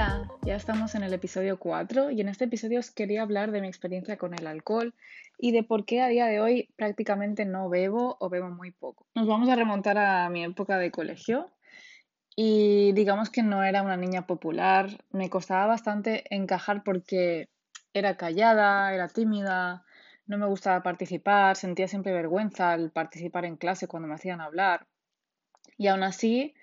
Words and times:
Hola, 0.00 0.30
ya 0.42 0.54
estamos 0.54 0.94
en 0.94 1.02
el 1.02 1.12
episodio 1.12 1.58
4 1.58 2.12
y 2.12 2.20
en 2.20 2.28
este 2.28 2.44
episodio 2.44 2.78
os 2.78 2.92
quería 2.92 3.22
hablar 3.22 3.50
de 3.50 3.60
mi 3.60 3.66
experiencia 3.66 4.16
con 4.16 4.32
el 4.32 4.46
alcohol 4.46 4.94
y 5.38 5.50
de 5.50 5.64
por 5.64 5.86
qué 5.86 6.02
a 6.02 6.06
día 6.06 6.26
de 6.26 6.38
hoy 6.38 6.68
prácticamente 6.76 7.44
no 7.44 7.68
bebo 7.68 8.16
o 8.20 8.28
bebo 8.28 8.48
muy 8.48 8.70
poco. 8.70 9.08
Nos 9.16 9.26
vamos 9.26 9.48
a 9.48 9.56
remontar 9.56 9.98
a 9.98 10.30
mi 10.30 10.44
época 10.44 10.78
de 10.78 10.92
colegio 10.92 11.50
y 12.36 12.92
digamos 12.92 13.28
que 13.28 13.42
no 13.42 13.64
era 13.64 13.82
una 13.82 13.96
niña 13.96 14.24
popular, 14.24 15.04
me 15.10 15.28
costaba 15.30 15.66
bastante 15.66 16.22
encajar 16.32 16.84
porque 16.84 17.48
era 17.92 18.16
callada, 18.16 18.94
era 18.94 19.08
tímida, 19.08 19.84
no 20.28 20.38
me 20.38 20.46
gustaba 20.46 20.80
participar, 20.84 21.56
sentía 21.56 21.88
siempre 21.88 22.12
vergüenza 22.12 22.70
al 22.70 22.92
participar 22.92 23.46
en 23.46 23.56
clase 23.56 23.88
cuando 23.88 24.06
me 24.06 24.14
hacían 24.14 24.40
hablar 24.40 24.86
y 25.76 25.88
aún 25.88 26.04
así 26.04 26.54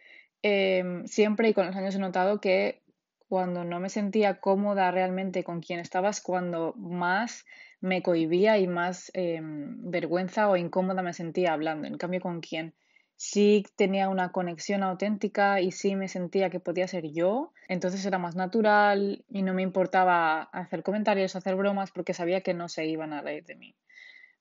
em, 0.41 1.05
siempre 1.05 1.49
y 1.49 1.53
con 1.53 1.65
los 1.65 1.75
años 1.75 1.95
he 1.95 1.99
notado 1.99 2.39
que 2.39 2.84
cuando 3.27 3.63
no 3.63 3.79
me 3.79 3.89
sentía 3.89 4.39
cómoda 4.39 4.91
realmente 4.91 5.43
con 5.43 5.61
quien 5.61 5.79
estabas, 5.79 6.21
cuando 6.21 6.73
más 6.77 7.45
me 7.81 8.01
cohibía 8.01 8.57
y 8.57 8.67
más 8.67 9.11
em, 9.13 9.89
vergüenza 9.89 10.49
o 10.49 10.57
incómoda 10.57 11.01
me 11.01 11.13
sentía 11.13 11.53
hablando. 11.53 11.87
En 11.87 11.97
cambio, 11.97 12.21
con 12.21 12.41
quien 12.41 12.73
sí 13.15 13.63
tenía 13.75 14.09
una 14.09 14.31
conexión 14.31 14.83
auténtica 14.83 15.61
y 15.61 15.71
sí 15.71 15.95
me 15.95 16.07
sentía 16.07 16.49
que 16.49 16.59
podía 16.59 16.87
ser 16.87 17.05
yo, 17.11 17.53
entonces 17.67 18.05
era 18.05 18.17
más 18.17 18.35
natural 18.35 19.23
y 19.29 19.41
no 19.41 19.53
me 19.53 19.61
importaba 19.61 20.43
hacer 20.43 20.83
comentarios, 20.83 21.35
hacer 21.35 21.55
bromas 21.55 21.91
porque 21.91 22.13
sabía 22.13 22.41
que 22.41 22.53
no 22.53 22.67
se 22.69 22.85
iban 22.85 23.13
a 23.13 23.21
reír 23.21 23.45
de 23.45 23.55
mí. 23.55 23.75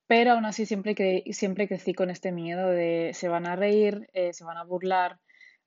Pero 0.07 0.32
aún 0.32 0.45
así 0.45 0.66
siempre, 0.66 0.95
siempre 1.32 1.69
crecí 1.69 1.95
con 1.95 2.10
este 2.10 2.32
miedo 2.32 2.69
de 2.69 3.12
se 3.15 3.29
van 3.29 3.46
a 3.46 3.57
reír, 3.57 4.09
eh, 4.12 4.32
se 4.32 4.45
van 4.45 4.59
a 4.59 4.65
burlar, 4.65 5.19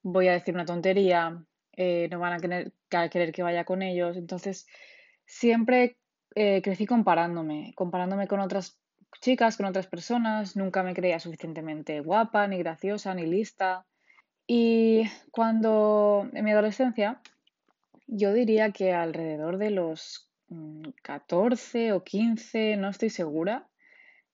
voy 0.04 0.28
a 0.28 0.34
decir 0.34 0.54
una 0.54 0.66
tontería, 0.66 1.44
eh, 1.78 2.08
no 2.12 2.20
van 2.20 2.34
a 2.34 2.40
querer, 2.40 2.74
querer, 2.90 3.32
que 3.32 3.44
vaya 3.44 3.64
con 3.64 3.82
ellos. 3.84 4.18
Entonces, 4.18 4.68
siempre 5.26 5.98
eh, 6.36 6.62
crecí 6.64 6.86
comparándome, 6.86 7.74
comparándome 7.76 8.28
con 8.28 8.40
otras 8.40 8.80
chicas, 9.22 9.58
con 9.58 9.68
otras 9.68 9.88
personas. 9.88 10.56
Nunca 10.56 10.84
me 10.84 10.96
creía 10.96 11.20
suficientemente 11.20 12.00
guapa, 12.02 12.48
ni 12.48 12.58
graciosa, 12.58 13.14
ni 13.14 13.28
lista. 13.28 13.86
Y 14.48 15.04
cuando 15.32 16.28
en 16.34 16.44
mi 16.44 16.52
adolescencia, 16.52 17.22
yo 18.08 18.34
diría 18.34 18.72
que 18.72 18.94
alrededor 18.94 19.58
de 19.58 19.72
los 19.72 20.30
14 21.04 21.92
mm, 21.92 21.96
o 21.96 22.04
15, 22.04 22.78
no 22.78 22.90
estoy 22.90 23.10
segura, 23.10 23.68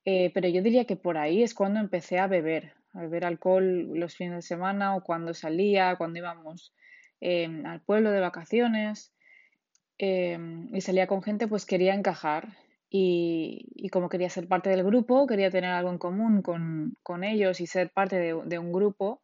eh, 0.05 0.31
pero 0.33 0.47
yo 0.47 0.61
diría 0.61 0.85
que 0.85 0.95
por 0.95 1.17
ahí 1.17 1.44
es 1.44 1.53
cuando 1.53 1.80
empecé 1.80 2.19
a 2.19 2.28
beber, 2.28 2.73
a 2.94 3.02
beber 3.02 3.25
alcohol 3.25 3.97
los 3.97 4.16
fines 4.16 4.35
de 4.35 4.41
semana 4.44 4.95
o 4.95 5.03
cuando 5.03 5.33
salía, 5.33 5.95
cuando 5.97 6.19
íbamos 6.19 6.73
Em, 7.25 7.66
al 7.66 7.79
pueblo 7.79 8.11
de 8.11 8.19
vacaciones 8.19 9.13
em, 9.97 10.67
y 10.75 10.81
salía 10.81 11.07
con 11.07 11.23
gente, 11.23 11.47
pues 11.47 11.66
quería 11.66 11.93
encajar 11.93 12.49
y, 12.89 13.88
como 13.93 14.09
quería 14.09 14.29
ser 14.29 14.49
parte 14.49 14.69
del 14.69 14.83
grupo, 14.83 15.25
quería 15.25 15.49
tener 15.49 15.71
algo 15.71 15.89
en 15.89 15.99
común 15.99 16.41
con, 16.41 17.23
ellos 17.23 17.61
y 17.61 17.66
ser 17.66 17.91
parte 17.91 18.17
de, 18.19 18.59
un 18.59 18.73
grupo, 18.73 19.21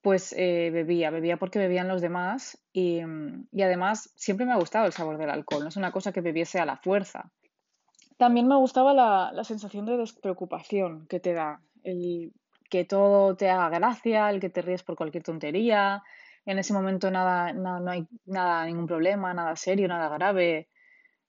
pues 0.00 0.32
eh, 0.32 0.70
bebía, 0.72 1.10
bebía 1.10 1.36
porque 1.36 1.58
bebían 1.58 1.88
los 1.88 2.00
demás 2.00 2.58
y, 2.72 3.00
además 3.52 4.10
siempre 4.16 4.46
me 4.46 4.52
ha 4.52 4.56
gustado 4.56 4.86
el 4.86 4.92
sabor 4.92 5.18
del 5.18 5.28
alcohol, 5.28 5.62
no 5.62 5.68
es 5.68 5.76
una 5.76 5.92
cosa 5.92 6.10
que 6.10 6.22
bebiese 6.22 6.58
a 6.58 6.64
la 6.64 6.78
fuerza. 6.78 7.30
También 8.16 8.48
me 8.48 8.56
gustaba 8.56 8.94
la, 8.94 9.30
la 9.30 9.44
sensación 9.44 9.84
de 9.84 9.98
despreocupación 9.98 11.06
que 11.06 11.20
te 11.20 11.34
da, 11.34 11.60
el 11.82 12.32
que 12.70 12.86
todo 12.86 13.36
te 13.36 13.50
haga 13.50 13.68
gracia, 13.68 14.30
el 14.30 14.40
que 14.40 14.48
te 14.48 14.62
ríes 14.62 14.82
por 14.82 14.96
cualquier 14.96 15.22
tontería, 15.22 16.02
en 16.46 16.58
ese 16.58 16.72
momento 16.72 17.10
nada, 17.10 17.52
no 17.52 17.90
hay 17.90 18.06
nada, 18.26 18.66
ningún 18.66 18.86
problema, 18.86 19.32
nada 19.34 19.56
serio, 19.56 19.88
nada 19.88 20.08
grave, 20.08 20.68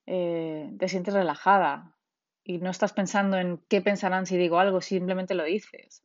eh, 0.06 0.72
te 0.78 0.88
sientes 0.88 1.14
relajada 1.14 1.96
y 2.44 2.58
no 2.58 2.70
estás 2.70 2.92
pensando 2.92 3.38
en 3.38 3.58
qué 3.68 3.80
pensarán 3.80 4.26
si 4.26 4.36
digo 4.36 4.60
algo, 4.60 4.80
simplemente 4.80 5.34
lo 5.34 5.44
dices. 5.44 6.04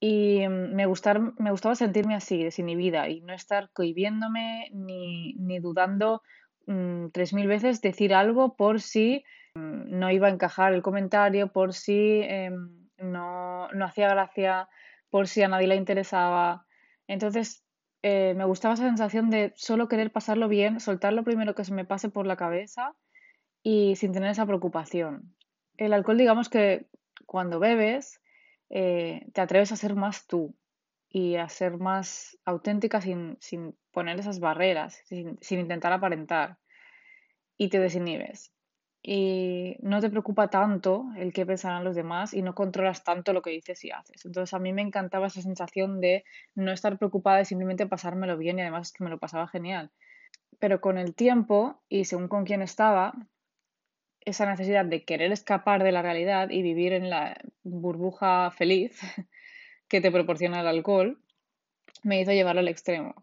Y 0.00 0.46
mm, 0.48 0.74
me, 0.74 0.86
gustar, 0.86 1.20
me 1.38 1.50
gustaba 1.50 1.74
sentirme 1.74 2.14
así, 2.14 2.42
desinhibida, 2.42 3.08
y 3.08 3.20
no 3.20 3.34
estar 3.34 3.70
cohibiéndome 3.72 4.70
ni, 4.72 5.34
ni 5.34 5.58
dudando 5.58 6.22
mm, 6.66 7.08
tres 7.12 7.34
mil 7.34 7.46
veces 7.46 7.82
decir 7.82 8.14
algo 8.14 8.56
por 8.56 8.80
si 8.80 9.24
mm, 9.54 9.98
no 9.98 10.10
iba 10.10 10.28
a 10.28 10.30
encajar 10.30 10.72
el 10.72 10.82
comentario, 10.82 11.52
por 11.52 11.74
si 11.74 12.22
em, 12.22 12.88
no, 12.96 13.68
no 13.72 13.84
hacía 13.84 14.08
gracia, 14.08 14.68
por 15.10 15.28
si 15.28 15.42
a 15.42 15.48
nadie 15.48 15.68
le 15.68 15.76
interesaba. 15.76 16.66
Entonces 17.06 17.63
eh, 18.06 18.34
me 18.34 18.44
gustaba 18.44 18.74
esa 18.74 18.84
sensación 18.84 19.30
de 19.30 19.54
solo 19.56 19.88
querer 19.88 20.12
pasarlo 20.12 20.46
bien, 20.46 20.78
soltar 20.78 21.14
lo 21.14 21.24
primero 21.24 21.54
que 21.54 21.64
se 21.64 21.72
me 21.72 21.86
pase 21.86 22.10
por 22.10 22.26
la 22.26 22.36
cabeza 22.36 22.94
y 23.62 23.96
sin 23.96 24.12
tener 24.12 24.30
esa 24.30 24.44
preocupación. 24.44 25.34
El 25.78 25.94
alcohol, 25.94 26.18
digamos 26.18 26.50
que 26.50 26.86
cuando 27.24 27.60
bebes, 27.60 28.20
eh, 28.68 29.26
te 29.32 29.40
atreves 29.40 29.72
a 29.72 29.76
ser 29.76 29.94
más 29.94 30.26
tú 30.26 30.54
y 31.08 31.36
a 31.36 31.48
ser 31.48 31.78
más 31.78 32.38
auténtica 32.44 33.00
sin, 33.00 33.38
poner 33.90 34.20
esas 34.20 34.38
barreras, 34.38 35.00
sin, 35.06 35.38
sin 35.40 35.60
intentar 35.60 35.94
aparentar 35.94 36.58
y 37.56 37.70
te 37.70 37.78
desinhibes 37.78 38.52
y 39.06 39.76
no 39.82 40.00
te 40.00 40.08
preocupa 40.08 40.48
tanto 40.48 41.04
el 41.18 41.34
qué 41.34 41.44
pensarán 41.44 41.84
los 41.84 41.94
demás 41.94 42.32
y 42.32 42.40
no 42.40 42.54
controlas 42.54 43.04
tanto 43.04 43.34
lo 43.34 43.42
que 43.42 43.50
dices 43.50 43.84
y 43.84 43.90
haces. 43.90 44.24
Entonces 44.24 44.54
a 44.54 44.58
mí 44.58 44.72
me 44.72 44.80
encantaba 44.80 45.26
esa 45.26 45.42
sensación 45.42 46.00
de 46.00 46.24
no 46.54 46.72
estar 46.72 46.96
preocupada 46.96 47.42
y 47.42 47.44
simplemente 47.44 47.86
pasármelo 47.86 48.38
bien 48.38 48.58
y 48.58 48.62
además 48.62 48.92
que 48.92 49.04
me 49.04 49.10
lo 49.10 49.18
pasaba 49.18 49.46
genial. 49.46 49.90
Pero 50.58 50.80
con 50.80 50.96
el 50.96 51.14
tiempo 51.14 51.82
y 51.90 52.06
según 52.06 52.28
con 52.28 52.46
quién 52.46 52.62
estaba, 52.62 53.12
esa 54.20 54.46
necesidad 54.46 54.86
de 54.86 55.04
querer 55.04 55.32
escapar 55.32 55.84
de 55.84 55.92
la 55.92 56.00
realidad 56.00 56.48
y 56.48 56.62
vivir 56.62 56.94
en 56.94 57.10
la 57.10 57.36
burbuja 57.62 58.50
feliz 58.52 58.98
que 59.86 60.00
te 60.00 60.10
proporciona 60.10 60.62
el 60.62 60.66
alcohol, 60.66 61.20
me 62.04 62.22
hizo 62.22 62.32
llevarlo 62.32 62.60
al 62.60 62.68
extremo. 62.68 63.14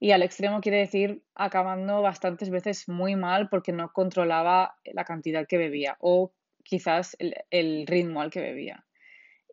Y 0.00 0.10
al 0.10 0.22
extremo 0.22 0.60
quiere 0.60 0.78
decir 0.78 1.22
acabando 1.34 2.02
bastantes 2.02 2.50
veces 2.50 2.88
muy 2.88 3.16
mal 3.16 3.48
porque 3.48 3.72
no 3.72 3.92
controlaba 3.92 4.76
la 4.84 5.04
cantidad 5.04 5.46
que 5.46 5.58
bebía 5.58 5.96
o 6.00 6.32
quizás 6.62 7.16
el, 7.50 7.86
ritmo 7.86 8.20
al 8.20 8.30
que 8.30 8.40
bebía. 8.40 8.84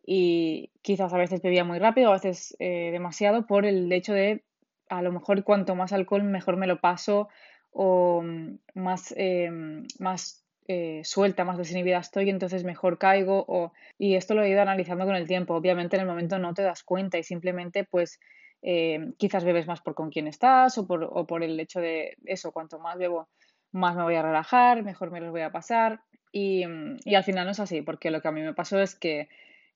Y 0.04 0.72
quizás 0.82 1.12
a 1.12 1.18
veces 1.18 1.42
bebía 1.42 1.64
muy 1.64 1.78
rápido, 1.78 2.10
a 2.10 2.14
veces 2.14 2.56
eh, 2.58 2.90
demasiado 2.90 3.46
por 3.46 3.64
el 3.64 3.92
hecho 3.92 4.12
de 4.12 4.44
a 4.88 5.00
lo 5.00 5.12
mejor 5.12 5.44
cuanto 5.44 5.74
más 5.74 5.92
alcohol 5.92 6.22
mejor 6.24 6.56
me 6.56 6.66
lo 6.66 6.80
paso 6.80 7.28
o 7.70 8.22
mm, 8.22 8.58
más, 8.74 9.14
eh, 9.16 9.50
más 9.98 10.44
eh, 10.68 11.02
suelta, 11.04 11.44
más 11.44 11.58
desinhibida 11.58 11.98
estoy, 11.98 12.30
entonces 12.30 12.64
mejor 12.64 12.98
caigo. 12.98 13.44
O... 13.48 13.72
Y 13.98 14.14
esto 14.14 14.34
lo 14.34 14.42
he 14.42 14.50
ido 14.50 14.62
analizando 14.62 15.04
con 15.06 15.16
el 15.16 15.26
tiempo. 15.26 15.54
Obviamente 15.54 15.96
en 15.96 16.02
el 16.02 16.08
momento 16.08 16.38
no 16.38 16.54
te 16.54 16.62
das 16.62 16.82
cuenta 16.82 17.18
y 17.18 17.22
simplemente 17.22 17.84
pues 17.84 18.20
eh, 18.62 19.12
quizás 19.18 19.44
bebes 19.44 19.66
más 19.66 19.80
por 19.80 19.94
con 19.94 20.10
quién 20.10 20.28
estás 20.28 20.78
o 20.78 20.86
por, 20.86 21.42
el 21.42 21.58
hecho 21.60 21.80
de 21.80 22.16
eso, 22.24 22.52
cuanto 22.52 22.78
más 22.78 22.96
bebo, 22.96 23.28
más 23.72 23.96
me 23.96 24.02
voy 24.02 24.14
a 24.14 24.22
relajar, 24.22 24.82
mejor 24.82 25.10
me 25.10 25.20
los 25.20 25.30
voy 25.30 25.42
a 25.42 25.52
pasar. 25.52 26.00
Y, 26.32 26.64
y 27.04 27.14
al 27.14 27.24
final 27.24 27.44
no 27.44 27.52
es 27.52 27.60
así, 27.60 27.82
porque 27.82 28.10
lo 28.10 28.22
que 28.22 28.28
a 28.28 28.32
mí 28.32 28.40
me 28.40 28.54
pasó 28.54 28.80
es 28.80 28.94
que 28.94 29.28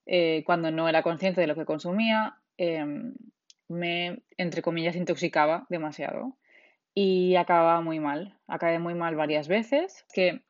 eh, 0.07 0.45
cuando 0.47 0.71
no 0.71 0.89
era 0.89 1.03
consciente 1.03 1.41
de 1.41 1.49
lo 1.49 1.57
que 1.57 1.65
consumía, 1.65 2.37
em, 2.57 3.15
me, 3.69 4.23
entre 4.39 4.63
comillas, 4.63 4.97
intoxicaba 4.97 5.67
demasiado 5.69 6.37
y 6.95 7.37
acababa 7.37 7.81
muy 7.81 8.01
mal. 8.01 8.39
Acabé 8.47 8.79
muy 8.79 8.95
mal 8.95 9.17
varias 9.17 9.49
veces, 9.49 10.07
que 10.15 10.43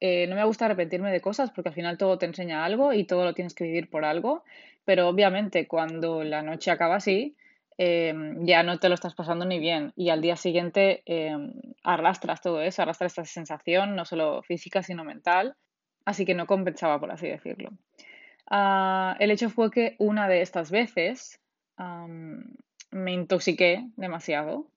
eh, 0.00 0.26
no 0.26 0.36
me 0.36 0.44
gusta 0.44 0.66
arrepentirme 0.66 1.12
de 1.12 1.20
cosas 1.20 1.50
porque 1.50 1.70
al 1.70 1.74
final 1.74 1.98
todo 1.98 2.18
te 2.18 2.26
enseña 2.26 2.64
algo 2.64 2.92
y 2.92 3.04
todo 3.04 3.24
lo 3.24 3.34
tienes 3.34 3.54
que 3.54 3.64
vivir 3.64 3.88
por 3.88 4.04
algo, 4.04 4.44
pero 4.84 5.08
obviamente 5.08 5.68
cuando 5.68 6.24
la 6.24 6.42
noche 6.42 6.70
acaba 6.70 6.96
así, 6.96 7.36
Em, 7.76 8.46
ya 8.46 8.62
no 8.62 8.78
te 8.78 8.88
lo 8.88 8.94
estás 8.94 9.14
pasando 9.14 9.44
ni 9.44 9.58
bien 9.58 9.92
y 9.96 10.10
al 10.10 10.20
día 10.20 10.36
siguiente 10.36 11.02
em, 11.06 11.52
arrastras 11.82 12.40
todo 12.40 12.62
eso, 12.62 12.82
arrastras 12.82 13.12
esta 13.12 13.24
sensación, 13.24 13.96
no 13.96 14.04
solo 14.04 14.42
física, 14.42 14.82
sino 14.82 15.02
mental, 15.02 15.56
así 16.04 16.24
que 16.24 16.34
no 16.34 16.46
compensaba, 16.46 17.00
por 17.00 17.10
así 17.10 17.26
decirlo. 17.26 17.70
Ah, 18.48 19.16
el 19.18 19.30
hecho 19.30 19.50
fue 19.50 19.70
que 19.70 19.96
una 19.98 20.28
de 20.28 20.42
estas 20.42 20.70
veces 20.70 21.40
me 22.90 23.12
intoxiqué 23.12 23.84
demasiado 23.96 24.68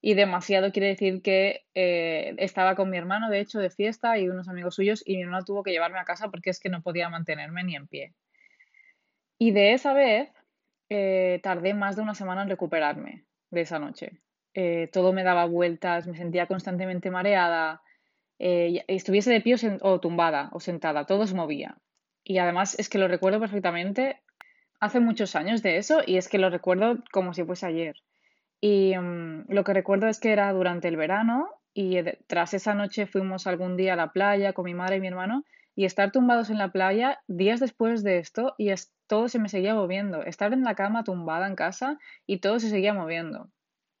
y 0.00 0.14
demasiado 0.14 0.72
quiere 0.72 0.88
decir 0.88 1.20
que 1.20 1.66
eh, 1.74 2.34
estaba 2.38 2.74
con 2.74 2.88
mi 2.88 2.96
hermano, 2.96 3.28
de 3.28 3.40
hecho, 3.40 3.58
de 3.58 3.68
fiesta 3.68 4.16
y 4.16 4.28
unos 4.30 4.48
amigos 4.48 4.74
suyos 4.74 5.02
y 5.04 5.16
mi 5.16 5.22
hermano 5.22 5.44
tuvo 5.44 5.62
que 5.62 5.72
llevarme 5.72 5.98
a 5.98 6.04
casa 6.04 6.30
porque 6.30 6.48
es 6.48 6.58
que 6.58 6.70
no 6.70 6.82
podía 6.82 7.10
mantenerme 7.10 7.64
ni 7.64 7.76
en 7.76 7.86
pie. 7.86 8.14
Y 9.36 9.52
de 9.52 9.74
esa 9.74 9.92
vez 9.92 10.30
eh, 10.90 11.38
tardé 11.44 11.72
más 11.72 11.94
de 11.94 12.02
una 12.02 12.16
semana 12.16 12.42
en 12.42 12.48
recuperarme 12.48 13.24
de 13.50 13.60
esa 13.60 13.78
noche. 13.78 14.20
Eh, 14.54 14.90
todo 14.92 15.12
me 15.12 15.22
daba 15.22 15.44
vueltas, 15.44 16.08
me 16.08 16.16
sentía 16.16 16.46
constantemente 16.46 17.12
mareada, 17.12 17.80
eh, 18.40 18.84
estuviese 18.88 19.30
de 19.32 19.40
pie 19.40 19.54
o, 19.82 20.00
tumbada 20.00 20.50
o 20.52 20.58
sentada, 20.58 21.06
todo 21.06 21.28
se 21.28 21.36
movía. 21.36 21.78
Y 22.24 22.38
además 22.38 22.76
es 22.78 22.88
que 22.88 22.98
lo 22.98 23.06
recuerdo 23.06 23.38
perfectamente, 23.38 24.20
hace 24.80 24.98
muchos 24.98 25.36
años 25.36 25.62
de 25.62 25.76
eso 25.76 26.00
y 26.04 26.16
es 26.16 26.28
que 26.28 26.38
lo 26.38 26.50
recuerdo 26.50 26.98
como 27.12 27.34
si 27.34 27.44
fuese 27.44 27.66
ayer. 27.66 27.96
Y 28.60 28.96
mm, 28.98 29.44
lo 29.48 29.62
que 29.62 29.74
recuerdo 29.74 30.08
es 30.08 30.18
que 30.18 30.32
era 30.32 30.52
durante 30.52 30.88
el 30.88 30.96
verano 30.96 31.48
y 31.72 31.98
tras 32.26 32.52
esa 32.52 32.74
noche 32.74 33.06
fuimos 33.06 33.46
algún 33.46 33.76
día 33.76 33.92
a 33.92 33.96
la 33.96 34.12
playa 34.12 34.54
con 34.54 34.64
mi 34.64 34.74
madre 34.74 34.96
y 34.96 35.00
mi 35.00 35.06
hermano 35.06 35.44
y 35.74 35.84
estar 35.84 36.12
tumbados 36.12 36.50
en 36.50 36.58
la 36.58 36.72
playa 36.72 37.20
días 37.26 37.60
después 37.60 38.02
de 38.02 38.18
esto 38.18 38.54
y 38.58 38.72
todo 39.06 39.28
se 39.28 39.38
me 39.38 39.48
seguía 39.48 39.74
moviendo. 39.74 40.22
Estar 40.22 40.52
en 40.52 40.62
la 40.62 40.74
cama 40.74 41.04
tumbada 41.04 41.46
en 41.46 41.56
casa 41.56 41.98
y 42.26 42.38
todo 42.38 42.60
se 42.60 42.70
seguía 42.70 42.94
moviendo. 42.94 43.50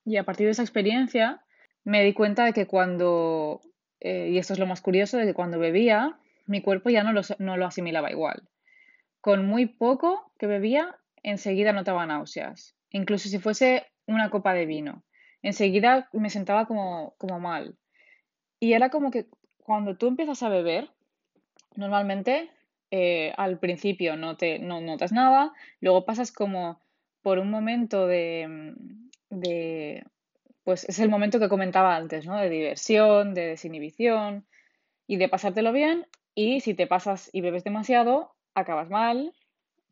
Y 0.04 0.16
a 0.16 0.24
partir 0.24 0.46
de 0.46 0.52
esa 0.52 0.62
experiencia 0.62 1.44
me 1.84 2.04
di 2.04 2.12
cuenta 2.12 2.44
de 2.44 2.52
que 2.52 2.66
cuando, 2.66 3.60
eh, 4.00 4.28
y 4.30 4.38
esto 4.38 4.52
es 4.52 4.58
lo 4.58 4.66
más 4.66 4.80
curioso, 4.80 5.16
de 5.16 5.26
que 5.26 5.34
cuando 5.34 5.58
bebía, 5.58 6.18
mi 6.46 6.62
cuerpo 6.62 6.90
ya 6.90 7.02
no 7.02 7.12
lo, 7.12 7.22
no 7.38 7.56
lo 7.56 7.66
asimilaba 7.66 8.10
igual. 8.10 8.48
Con 9.20 9.46
muy 9.46 9.66
poco 9.66 10.32
que 10.38 10.46
bebía, 10.46 10.96
enseguida 11.22 11.72
notaba 11.72 12.06
náuseas, 12.06 12.74
incluso 12.90 13.28
si 13.28 13.38
fuese 13.38 13.86
una 14.06 14.30
copa 14.30 14.54
de 14.54 14.66
vino. 14.66 15.04
Enseguida 15.42 16.08
me 16.12 16.30
sentaba 16.30 16.66
como, 16.66 17.14
como 17.18 17.40
mal. 17.40 17.76
Y 18.58 18.74
era 18.74 18.90
como 18.90 19.10
que 19.10 19.26
cuando 19.58 19.96
tú 19.96 20.08
empiezas 20.08 20.42
a 20.42 20.48
beber, 20.48 20.90
normalmente 21.80 22.50
eh, 22.90 23.32
al 23.36 23.58
principio 23.58 24.16
no, 24.16 24.36
te, 24.36 24.58
no 24.58 24.80
notas 24.80 25.12
nada, 25.12 25.52
luego 25.80 26.04
pasas 26.04 26.30
como 26.30 26.80
por 27.22 27.38
un 27.38 27.50
momento 27.50 28.06
de, 28.06 28.74
de, 29.30 30.04
pues 30.64 30.84
es 30.88 30.98
el 31.00 31.08
momento 31.08 31.40
que 31.40 31.48
comentaba 31.48 31.96
antes, 31.96 32.26
¿no? 32.26 32.36
De 32.36 32.48
diversión, 32.48 33.34
de 33.34 33.46
desinhibición 33.48 34.46
y 35.06 35.16
de 35.16 35.28
pasártelo 35.28 35.72
bien. 35.72 36.06
Y 36.34 36.60
si 36.60 36.74
te 36.74 36.86
pasas 36.86 37.28
y 37.32 37.40
bebes 37.40 37.64
demasiado, 37.64 38.34
acabas 38.54 38.88
mal, 38.88 39.32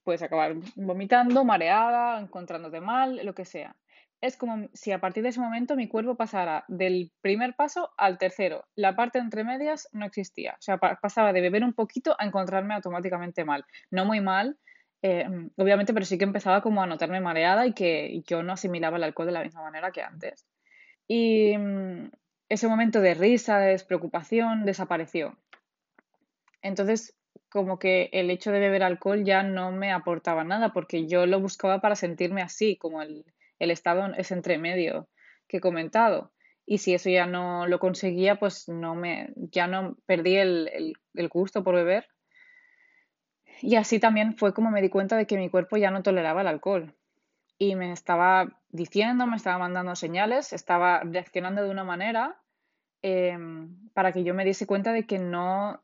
puedes 0.05 0.23
acabar 0.23 0.55
vomitando, 0.77 1.45
mareada, 1.45 2.21
encontrándote 2.21 2.81
mal, 2.81 3.21
lo 3.25 3.35
que 3.35 3.45
sea. 3.45 3.77
Es 4.21 4.37
como 4.37 4.69
si 4.73 4.91
a 4.91 5.01
partir 5.01 5.23
de 5.23 5.29
ese 5.29 5.41
momento 5.41 5.77
mi 5.77 5.87
cuerpo 5.87 6.17
pasara 6.17 6.65
del 6.67 7.13
primer 7.21 7.55
paso 7.55 7.91
al 7.97 8.19
tercero. 8.19 8.67
La 8.75 8.97
parte 8.97 9.19
entre 9.19 9.45
medias 9.45 9.89
no 9.93 10.07
existía. 10.07 10.55
O 10.55 10.63
sea, 10.63 10.79
pasaba 10.79 11.33
de 11.33 11.41
beber 11.41 11.63
un 11.63 11.73
poquito 11.73 12.17
a 12.19 12.25
encontrarme 12.25 12.75
automáticamente 12.75 13.45
mal. 13.45 13.65
No 13.91 14.05
muy 14.05 14.21
mal, 14.21 14.59
eh, 15.03 15.25
obviamente, 15.57 15.95
pero 15.95 16.05
sí 16.05 16.19
que 16.19 16.25
empezaba 16.25 16.63
como 16.63 16.83
a 16.83 16.87
notarme 16.87 17.21
mareada 17.21 17.67
y 17.67 17.73
que 17.75 18.23
yo 18.27 18.43
no 18.43 18.55
asimilaba 18.55 18.97
el 18.97 19.05
alcohol 19.05 19.27
de 19.27 19.33
la 19.33 19.45
misma 19.45 19.63
manera 19.63 19.93
que 19.93 20.03
antes. 20.03 20.47
Y 21.07 21.57
mm, 21.57 22.11
ese 22.49 22.67
momento 22.67 23.01
de 23.01 23.15
risa, 23.15 23.59
de 23.59 23.71
despreocupación, 23.71 24.65
desapareció. 24.65 25.39
Entonces, 26.61 27.15
como 27.51 27.79
que 27.79 28.11
el 28.13 28.31
hecho 28.31 28.51
de 28.51 28.59
beber 28.59 28.83
alcohol 28.83 29.25
ya 29.25 29.45
no 29.45 29.71
me 29.71 29.93
aportaba 29.93 30.43
nada, 30.43 30.73
porque 30.73 31.07
yo 31.07 31.27
lo 31.27 31.41
buscaba 31.41 31.81
para 31.81 31.95
sentirme 31.95 32.43
así, 32.43 32.77
como 32.77 33.01
el, 33.01 33.25
estado 33.59 34.13
es 34.17 34.31
entre 34.31 34.59
medio 34.59 35.09
que 35.49 35.59
he 35.59 35.61
comentado. 35.61 36.33
Y 36.67 36.79
si 36.79 36.95
eso 36.95 37.09
ya 37.09 37.27
no 37.27 37.67
lo 37.67 37.79
conseguía, 37.79 38.39
pues 38.39 38.69
no 38.69 38.95
me, 38.95 39.33
ya 39.37 39.67
no 39.67 39.97
perdí 40.07 40.37
el, 40.37 40.95
el 41.15 41.29
gusto 41.29 41.65
por 41.65 41.75
beber. 41.75 42.07
Y 43.61 43.77
así 43.77 43.99
también 43.99 44.37
fue 44.37 44.55
como 44.55 44.71
me 44.71 44.83
di 44.83 44.89
cuenta 44.89 45.17
de 45.17 45.27
que 45.27 45.37
mi 45.37 45.51
cuerpo 45.51 45.77
ya 45.77 45.91
no 45.91 46.03
toleraba 46.03 46.43
el 46.43 46.49
alcohol 46.49 46.95
y 47.59 47.75
me 47.75 47.93
estaba 47.93 48.61
diciendo, 48.71 49.27
me 49.27 49.37
estaba 49.37 49.59
mandando 49.59 49.97
señales, 49.97 50.53
estaba 50.53 51.01
reaccionando 51.01 51.65
de 51.65 51.71
una 51.71 51.85
manera 51.85 52.41
em, 53.03 53.91
para 53.93 54.13
que 54.13 54.23
yo 54.23 54.35
me 54.35 54.45
diese 54.45 54.67
cuenta 54.67 54.93
de 54.93 55.07
que 55.07 55.19
no 55.19 55.83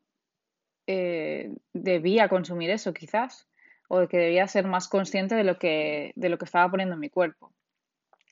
eh, 0.86 1.52
debía 1.72 2.28
consumir 2.28 2.70
eso 2.70 2.94
quizás, 2.94 3.48
o 3.88 4.00
de 4.00 4.08
que 4.08 4.18
debía 4.18 4.46
ser 4.46 4.66
más 4.66 4.88
consciente 4.88 5.34
de 5.34 5.44
lo 5.44 5.58
que, 5.58 6.12
de 6.14 6.28
lo 6.28 6.38
que 6.38 6.44
estaba 6.44 6.70
poniendo 6.70 6.94
en 6.94 7.00
mi 7.00 7.10
cuerpo. 7.10 7.52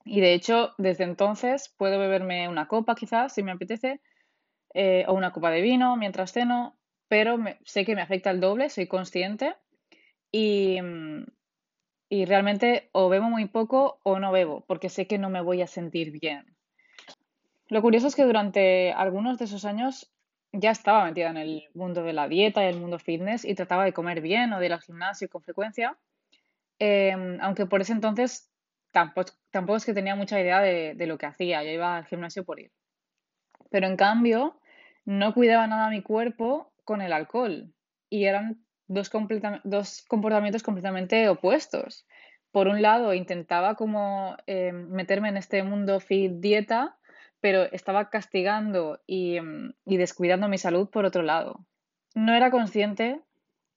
Y 0.04 0.20
de 0.20 0.34
hecho, 0.34 0.74
desde 0.78 1.04
entonces 1.04 1.74
puedo 1.76 1.98
beberme 1.98 2.48
una 2.48 2.68
copa 2.68 2.94
quizás, 2.94 3.34
si 3.34 3.42
me 3.42 3.52
apetece, 3.52 4.00
eh, 4.74 5.04
o 5.08 5.14
una 5.14 5.32
copa 5.32 5.50
de 5.50 5.60
vino 5.60 5.96
mientras 5.96 6.32
ceno, 6.32 6.78
pero 7.08 7.38
sé 7.64 7.84
que 7.84 7.94
me 7.94 8.02
afecta 8.02 8.30
el 8.30 8.40
doble, 8.40 8.68
soy 8.70 8.86
consciente. 8.86 9.54
Y, 10.30 10.80
mm, 10.80 11.26
y 12.08 12.26
realmente 12.26 12.90
o 12.92 13.08
bebo 13.08 13.30
muy 13.30 13.46
poco 13.46 13.98
o 14.02 14.18
no 14.18 14.32
bebo, 14.32 14.64
porque 14.66 14.90
sé 14.90 15.06
que 15.06 15.16
no 15.16 15.30
me 15.30 15.40
voy 15.40 15.62
a 15.62 15.66
sentir 15.66 16.10
bien. 16.10 16.44
Lo 17.68 17.80
curioso 17.80 18.06
es 18.06 18.14
que 18.14 18.24
durante 18.24 18.92
algunos 18.92 19.38
de 19.38 19.46
esos 19.46 19.64
años 19.64 20.12
ya 20.52 20.72
estaba 20.72 21.06
metida 21.06 21.30
en 21.30 21.38
el 21.38 21.64
mundo 21.72 22.02
de 22.02 22.12
la 22.12 22.28
dieta 22.28 22.62
y 22.62 22.68
el 22.68 22.78
mundo 22.78 22.98
fitness 22.98 23.46
y 23.46 23.54
trataba 23.54 23.84
de 23.84 23.94
comer 23.94 24.20
bien 24.20 24.52
o 24.52 24.60
de 24.60 24.66
ir 24.66 24.74
al 24.74 24.82
gimnasio 24.82 25.30
con 25.30 25.40
frecuencia, 25.40 25.96
em, 26.78 27.38
aunque 27.40 27.64
por 27.64 27.80
ese 27.80 27.92
entonces 27.94 28.51
tampoco, 28.92 29.32
tampoco, 29.50 29.78
es 29.78 29.84
que 29.84 29.94
tenía 29.94 30.14
mucha 30.14 30.40
idea 30.40 30.60
de, 30.60 30.94
de 30.94 31.06
lo 31.06 31.18
que 31.18 31.26
hacía, 31.26 31.62
yo 31.64 31.70
iba 31.70 31.96
al 31.96 32.06
gimnasio 32.06 32.44
por 32.44 32.60
ir. 32.60 32.70
Pero 33.70 33.86
en 33.86 33.96
cambio, 33.96 34.60
no 35.04 35.34
cuidaba 35.34 35.66
nada 35.66 35.90
mi 35.90 36.02
cuerpo 36.02 36.72
con 36.84 37.02
el 37.02 37.12
alcohol 37.12 37.72
y 38.08 38.24
eran 38.24 38.64
dos, 38.86 39.10
dos 39.64 40.04
comportamientos 40.06 40.62
completamente 40.62 41.28
opuestos. 41.28 42.06
Por 42.50 42.68
un 42.68 42.82
lado, 42.82 43.14
intentaba 43.14 43.74
como 43.74 44.36
eh, 44.46 44.72
meterme 44.72 45.30
en 45.30 45.38
este 45.38 45.62
mundo 45.62 46.00
fit 46.00 46.32
dieta, 46.34 46.98
pero 47.40 47.62
estaba 47.72 48.10
castigando 48.10 49.00
y, 49.06 49.38
y 49.86 49.96
descuidando 49.96 50.48
mi 50.48 50.58
salud 50.58 50.88
por 50.90 51.06
otro 51.06 51.22
lado. 51.22 51.66
No 52.14 52.34
era 52.34 52.50
consciente 52.50 53.20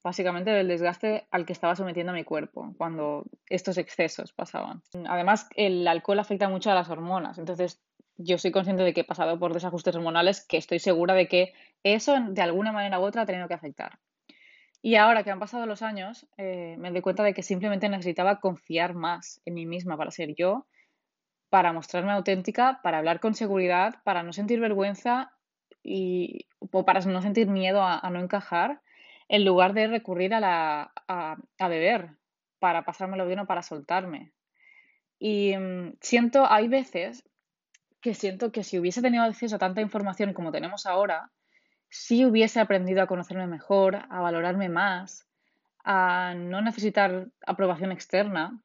básicamente 0.06 0.52
del 0.52 0.68
desgaste 0.68 1.28
al 1.32 1.48
que 1.48 1.54
estaba 1.54 1.76
sometiendo 1.76 2.14
mi 2.14 2.24
cuerpo 2.24 2.76
cuando 2.78 3.26
estos 3.50 3.80
excesos 3.80 4.34
pasaban. 4.34 4.84
Además, 5.08 5.50
el 5.56 5.88
alcohol 5.88 6.20
afecta 6.20 6.48
mucho 6.48 6.70
a 6.70 6.76
las 6.76 6.92
hormonas, 6.92 7.40
entonces 7.40 7.82
yo 8.16 8.38
soy 8.38 8.52
consciente 8.52 8.84
de 8.84 8.94
que 8.94 9.02
he 9.02 9.04
pasado 9.04 9.40
por 9.40 9.52
desajustes 9.52 9.96
hormonales 9.96 10.46
que 10.46 10.58
estoy 10.58 10.78
segura 10.78 11.16
de 11.16 11.28
que 11.28 11.54
eso 11.82 12.16
de 12.30 12.42
alguna 12.44 12.72
manera 12.72 13.00
u 13.00 13.04
otra 13.04 13.24
ha 13.24 13.26
tenido 13.26 13.48
que 13.48 13.56
afectar. 13.56 13.98
Y 14.84 14.94
ahora 14.94 15.24
que 15.24 15.32
han 15.32 15.40
pasado 15.40 15.66
los 15.66 15.82
años, 15.82 16.28
eh, 16.38 16.76
me 16.78 16.92
doy 16.92 17.02
cuenta 17.02 17.24
de 17.24 17.34
que 17.34 17.42
simplemente 17.42 17.90
necesitaba 17.90 18.40
confiar 18.40 18.94
más 18.94 19.42
en 19.44 19.56
mí 19.56 19.66
misma 19.66 19.98
para 19.98 20.12
ser 20.12 20.36
yo, 20.36 20.68
para 21.50 21.74
mostrarme 21.74 22.12
auténtica, 22.12 22.80
para 22.84 23.00
hablar 23.00 23.20
con 23.20 23.34
seguridad, 23.34 23.96
para 24.04 24.22
no 24.22 24.34
sentir 24.34 24.60
vergüenza 24.60 25.32
y, 25.82 26.46
o 26.60 26.86
para 26.86 27.00
no 27.00 27.24
sentir 27.24 27.48
miedo 27.48 27.82
a, 27.82 28.08
no 28.12 28.20
encajar, 28.20 28.82
en 29.28 29.46
lugar 29.46 29.74
de 29.74 29.88
recurrir 29.88 30.34
a, 30.34 30.40
la, 30.40 30.92
a, 31.08 31.68
beber 31.68 32.12
para 32.60 32.84
pasármelo 32.84 33.26
bien 33.26 33.40
o 33.40 33.46
para 33.46 33.64
soltarme. 33.64 34.32
Y 35.20 35.56
mm, 35.58 35.98
siento, 36.02 36.50
hay 36.50 36.68
veces 36.68 37.24
que 38.02 38.14
siento 38.14 38.52
que 38.52 38.64
si 38.64 38.78
hubiese 38.78 39.02
tenido 39.02 39.24
acceso 39.24 39.56
a 39.56 39.60
tanta 39.60 39.82
información 39.82 40.34
como 40.34 40.52
tenemos 40.52 40.86
ahora, 40.86 41.32
si 41.90 42.26
hubiese 42.26 42.60
aprendido 42.60 43.02
a 43.02 43.08
conocerme 43.08 43.48
mejor, 43.48 43.96
a 44.10 44.22
valorarme 44.22 44.70
más, 44.70 45.28
a 45.84 46.34
no 46.36 46.62
necesitar 46.62 47.28
aprobación 47.46 47.92
externa, 47.92 48.60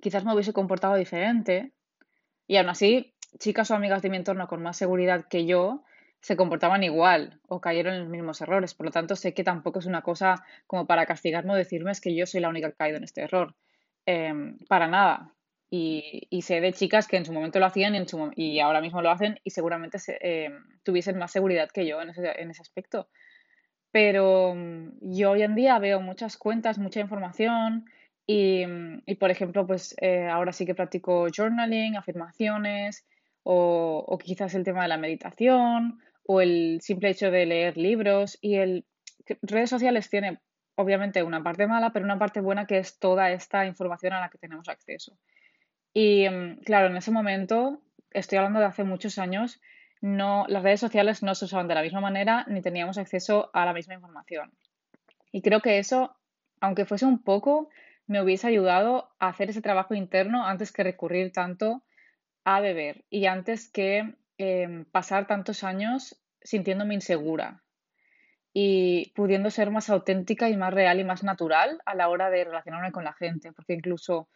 quizás 0.00 0.24
me 0.24 0.32
hubiese 0.32 0.52
comportado 0.52 0.94
diferente. 0.94 1.72
Y 2.46 2.56
aún 2.56 2.68
así, 2.68 3.14
chicas 3.38 3.70
o 3.70 3.74
amigas 3.74 4.02
de 4.02 4.10
mi 4.10 4.16
entorno 4.16 4.46
con 4.46 4.62
más 4.62 4.76
seguridad 4.76 5.26
que 5.28 5.46
yo 5.46 5.82
se 6.20 6.36
comportaban 6.36 6.82
igual 6.82 7.40
o 7.48 7.60
cayeron 7.60 7.94
en 7.94 8.00
los 8.00 8.08
mismos 8.08 8.40
errores. 8.40 8.74
Por 8.74 8.86
lo 8.86 8.92
tanto, 8.92 9.16
sé 9.16 9.34
que 9.34 9.44
tampoco 9.44 9.78
es 9.78 9.86
una 9.86 10.02
cosa 10.02 10.44
como 10.66 10.86
para 10.86 11.06
castigarme 11.06 11.52
o 11.52 11.56
decirme 11.56 11.92
es 11.92 12.00
que 12.00 12.14
yo 12.14 12.26
soy 12.26 12.40
la 12.40 12.48
única 12.48 12.68
que 12.68 12.74
ha 12.74 12.76
caído 12.76 12.98
en 12.98 13.04
este 13.04 13.22
error. 13.22 13.54
Em, 14.06 14.58
para 14.68 14.88
nada. 14.88 15.34
Y, 15.70 16.28
sé 16.42 16.60
de 16.62 16.72
chicas 16.72 17.06
que 17.08 17.18
en 17.18 17.26
su 17.26 17.32
momento 17.32 17.58
lo 17.58 17.66
hacían 17.66 17.94
y, 18.36 18.60
ahora 18.60 18.80
mismo 18.80 19.02
lo 19.02 19.10
hacen 19.10 19.38
y 19.44 19.50
seguramente 19.50 19.98
eh, 20.22 20.50
tuviesen 20.82 21.18
más 21.18 21.30
seguridad 21.30 21.68
que 21.70 21.86
yo 21.86 22.00
en 22.00 22.10
ese, 22.10 22.32
ese 22.40 22.62
aspecto. 22.62 23.08
Pero 23.90 24.54
mm, 24.54 24.98
yo 25.00 25.32
hoy 25.32 25.42
en 25.42 25.54
día 25.54 25.78
veo 25.78 26.00
muchas 26.00 26.36
cuentas, 26.38 26.78
mucha 26.78 27.00
información 27.00 27.84
y, 28.26 28.66
mm, 28.66 29.02
por 29.18 29.30
ejemplo, 29.30 29.66
pues 29.66 29.94
eh, 30.00 30.26
ahora 30.28 30.52
sí 30.52 30.66
que 30.66 30.74
practico 30.74 31.28
journaling, 31.34 31.96
afirmaciones 31.96 33.06
o, 33.42 34.18
quizás 34.22 34.54
el 34.54 34.64
tema 34.64 34.82
de 34.82 34.88
la 34.88 34.98
meditación 34.98 36.00
o 36.30 36.42
el 36.42 36.80
simple 36.82 37.08
hecho 37.08 37.30
de 37.30 37.46
leer 37.46 37.78
libros 37.78 38.36
y 38.42 38.56
el 38.56 38.84
redes 39.40 39.70
sociales 39.70 40.10
tiene 40.10 40.40
obviamente 40.74 41.22
una 41.22 41.42
parte 41.42 41.66
mala, 41.66 41.90
pero 41.90 42.04
una 42.04 42.18
parte 42.18 42.40
buena 42.40 42.66
que 42.66 42.76
es 42.76 42.98
toda 42.98 43.32
esta 43.32 43.64
información 43.64 44.12
a 44.12 44.20
la 44.20 44.28
que 44.28 44.36
tenemos 44.36 44.68
acceso. 44.68 45.16
Y 45.94 46.28
mm, 46.28 46.60
claro, 46.64 46.88
en 46.88 46.98
ese 46.98 47.10
momento, 47.10 47.80
estoy 48.10 48.36
hablando 48.36 48.60
de 48.60 48.66
hace 48.66 48.84
muchos 48.84 49.18
años, 49.18 49.58
no, 50.02 50.44
las 50.48 50.62
redes 50.62 50.80
sociales 50.80 51.22
no 51.22 51.34
se 51.34 51.46
usaban 51.46 51.66
de 51.66 51.74
la 51.74 51.82
misma 51.82 52.02
manera 52.02 52.44
ni 52.46 52.60
teníamos 52.60 52.98
acceso 52.98 53.50
a 53.54 53.64
la 53.64 53.72
misma 53.72 53.94
información. 53.94 54.52
Y 55.32 55.40
creo 55.40 55.60
que 55.60 55.78
eso, 55.78 56.14
aunque 56.60 56.84
fuese 56.84 57.06
un 57.06 57.22
poco, 57.22 57.70
me 58.06 58.22
hubiese 58.22 58.46
ayudado 58.46 59.08
a 59.18 59.28
hacer 59.28 59.48
ese 59.48 59.62
trabajo 59.62 59.94
interno 59.94 60.44
antes 60.46 60.72
que 60.72 60.84
recurrir 60.84 61.32
tanto 61.32 61.82
a 62.44 62.60
beber 62.60 63.06
y 63.08 63.24
antes 63.26 63.70
que 63.70 64.14
em, 64.38 64.84
pasar 64.86 65.26
tantos 65.26 65.64
años 65.64 66.20
sintiéndome 66.42 66.94
insegura 66.94 67.62
y 68.52 69.12
pudiendo 69.14 69.50
ser 69.50 69.70
más 69.70 69.90
auténtica 69.90 70.48
y 70.48 70.56
más 70.56 70.72
real 70.72 71.00
y 71.00 71.04
más 71.04 71.22
natural 71.22 71.80
a 71.84 71.94
la 71.94 72.08
hora 72.08 72.30
de 72.30 72.44
relacionarme 72.44 72.92
con 72.92 73.04
la 73.04 73.12
gente, 73.12 73.52
porque 73.52 73.74
incluso 73.74 74.28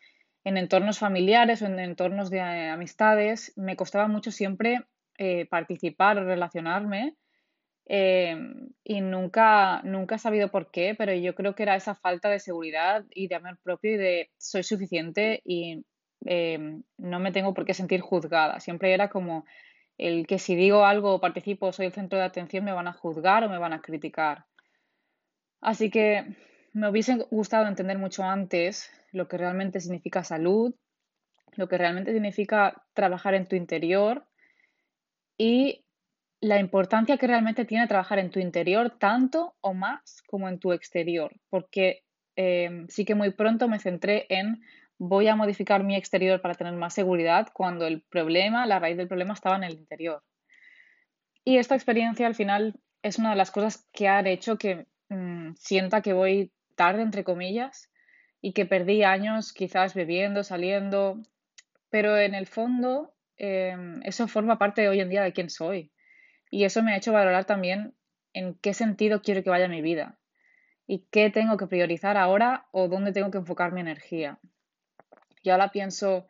en 0.45 0.57
entornos 0.57 0.99
familiares 0.99 1.63
o 1.63 1.67
en 1.67 1.79
entornos 1.79 2.31
de 2.31 2.39
eh, 2.39 2.69
amistades, 2.69 3.53
me 3.57 3.77
costaba 3.77 4.09
mucho 4.09 4.31
siempre 4.31 4.81
eh, 5.19 5.47
participar 5.47 6.19
o 6.19 6.25
relacionarme 6.25 7.17
em, 7.87 8.71
y 8.85 9.01
nunca, 9.01 9.83
nunca 9.85 10.17
he 10.17 10.19
sabido 10.19 10.51
por 10.51 10.71
qué, 10.71 10.95
pero 10.97 11.15
yo 11.15 11.35
creo 11.35 11.55
que 11.55 11.63
era 11.65 11.77
esa 11.77 11.95
falta 11.95 12.29
de 12.29 12.39
seguridad 12.39 13.05
y 13.11 13.29
de 13.29 13.35
amor 13.37 13.59
propio 13.63 13.93
y 13.93 13.97
de 13.97 14.31
soy 14.37 14.63
suficiente 14.63 15.43
y 15.45 15.85
em, 16.27 16.83
no 16.99 17.21
me 17.21 17.33
tengo 17.33 17.55
por 17.55 17.65
qué 17.65 17.75
sentir 17.75 18.01
juzgada. 18.01 18.61
Siempre 18.61 18.95
era 18.95 19.09
como 19.09 19.45
el 19.99 20.27
que 20.27 20.39
si 20.39 20.55
digo 20.55 20.85
algo 20.85 21.15
o 21.15 21.21
participo, 21.21 21.73
soy 21.73 21.87
el 21.87 21.93
centro 21.93 22.19
de 22.19 22.25
atención, 22.25 22.65
me 22.65 22.73
van 22.73 22.89
a 22.89 22.93
juzgar 22.93 23.45
o 23.45 23.49
me 23.49 23.59
van 23.59 23.73
a 23.73 23.83
criticar. 23.83 24.47
Así 25.61 25.91
que 25.91 26.37
me 26.73 26.89
hubiese 26.89 27.17
gustado 27.31 27.67
entender 27.69 27.99
mucho 27.99 28.25
antes 28.25 28.91
lo 29.13 29.29
que 29.29 29.39
realmente 29.39 29.81
significa 29.81 30.25
salud, 30.25 30.75
lo 31.55 31.69
que 31.69 31.79
realmente 31.79 32.13
significa 32.13 32.83
trabajar 32.95 33.35
en 33.35 33.47
tu 33.47 33.57
interior 33.57 34.27
y 35.37 35.85
la 36.41 36.59
importancia 36.59 37.19
que 37.19 37.27
realmente 37.27 37.65
tiene 37.65 37.87
trabajar 37.87 38.19
en 38.19 38.31
tu 38.31 38.41
interior 38.41 38.91
tanto 38.99 39.55
o 39.61 39.75
más 39.75 40.23
como 40.27 40.49
en 40.49 40.59
tu 40.59 40.73
exterior, 40.73 41.33
porque 41.51 42.03
eh, 42.37 42.87
sí 42.89 43.05
que 43.05 43.15
muy 43.15 43.31
pronto 43.31 43.69
me 43.69 43.79
centré 43.79 44.27
en 44.29 44.63
voy 45.05 45.27
a 45.27 45.35
modificar 45.35 45.83
mi 45.83 45.97
exterior 45.97 46.41
para 46.41 46.55
tener 46.55 46.75
más 46.75 46.95
seguridad 46.95 47.49
cuando 47.53 47.89
el 47.89 48.03
problema, 48.03 48.67
la 48.67 48.79
raíz 48.79 48.97
del 48.97 49.09
problema 49.09 49.35
estaba 49.35 49.57
en 49.57 49.65
el 49.65 49.73
interior. 49.73 50.23
Y 51.45 51.59
esta 51.59 51.75
experiencia 51.75 52.29
al 52.29 52.37
final 52.37 52.79
es 53.03 53.19
una 53.19 53.31
de 53.31 53.37
las 53.37 53.51
cosas 53.51 53.85
que 53.93 54.07
ha 54.07 54.21
hecho 54.21 54.59
que 54.59 54.87
mm, 55.09 55.55
sienta 55.57 56.03
que 56.03 56.13
voy 56.13 56.53
tarde, 56.77 57.03
entre 57.03 57.25
comillas, 57.25 57.91
y 58.41 58.53
que 58.53 58.65
perdí 58.65 59.03
años 59.03 59.53
quizás 59.53 59.95
bebiendo, 59.95 60.45
saliendo, 60.45 61.21
pero 61.91 62.17
en 62.17 62.37
el 62.37 62.47
fondo 62.47 63.13
em, 63.37 64.01
eso 64.05 64.29
forma 64.29 64.57
parte 64.57 64.89
hoy 64.89 65.01
en 65.01 65.09
día 65.09 65.25
de 65.25 65.33
quién 65.33 65.51
soy. 65.51 65.91
Y 66.49 66.63
eso 66.63 66.81
me 66.85 66.93
ha 66.93 66.97
hecho 66.97 67.13
valorar 67.13 67.45
también 67.45 67.97
en 68.35 68.55
qué 68.55 68.73
sentido 68.73 69.21
quiero 69.21 69.43
que 69.43 69.51
vaya 69.51 69.67
mi 69.67 69.83
vida 69.83 70.21
y 70.87 71.07
qué 71.11 71.29
tengo 71.31 71.57
que 71.57 71.67
priorizar 71.67 72.17
ahora 72.17 72.69
o 72.71 72.87
dónde 72.87 73.13
tengo 73.13 73.33
que 73.33 73.39
enfocar 73.39 73.73
mi 73.73 73.81
energía. 73.81 74.39
Y 75.43 75.51
ahora 75.51 75.71
pienso 75.71 76.27